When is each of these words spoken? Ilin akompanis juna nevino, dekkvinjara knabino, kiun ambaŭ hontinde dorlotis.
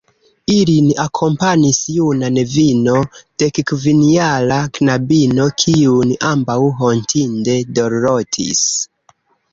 Ilin 0.51 0.85
akompanis 1.01 1.81
juna 1.97 2.31
nevino, 2.37 2.95
dekkvinjara 3.43 4.57
knabino, 4.79 5.47
kiun 5.65 6.15
ambaŭ 6.33 6.59
hontinde 6.83 7.59
dorlotis. 7.79 8.65